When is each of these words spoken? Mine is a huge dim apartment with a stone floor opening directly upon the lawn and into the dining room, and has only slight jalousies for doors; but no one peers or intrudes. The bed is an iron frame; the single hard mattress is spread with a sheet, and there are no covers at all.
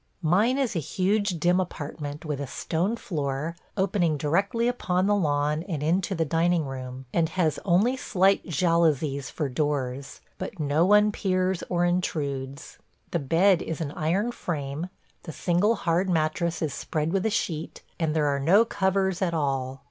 Mine 0.39 0.57
is 0.57 0.75
a 0.75 0.79
huge 0.79 1.39
dim 1.39 1.59
apartment 1.59 2.25
with 2.25 2.41
a 2.41 2.47
stone 2.47 2.95
floor 2.95 3.55
opening 3.77 4.17
directly 4.17 4.67
upon 4.67 5.05
the 5.05 5.13
lawn 5.13 5.61
and 5.69 5.83
into 5.83 6.15
the 6.15 6.25
dining 6.25 6.65
room, 6.65 7.05
and 7.13 7.29
has 7.29 7.59
only 7.65 7.95
slight 7.95 8.43
jalousies 8.47 9.29
for 9.29 9.47
doors; 9.47 10.19
but 10.39 10.59
no 10.59 10.83
one 10.87 11.11
peers 11.11 11.63
or 11.69 11.85
intrudes. 11.85 12.79
The 13.11 13.19
bed 13.19 13.61
is 13.61 13.79
an 13.79 13.91
iron 13.91 14.31
frame; 14.31 14.89
the 15.21 15.31
single 15.31 15.75
hard 15.75 16.09
mattress 16.09 16.63
is 16.63 16.73
spread 16.73 17.13
with 17.13 17.23
a 17.23 17.29
sheet, 17.29 17.83
and 17.99 18.15
there 18.15 18.25
are 18.25 18.39
no 18.39 18.65
covers 18.65 19.21
at 19.21 19.35
all. 19.35 19.79